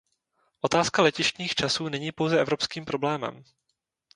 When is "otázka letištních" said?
0.61-1.55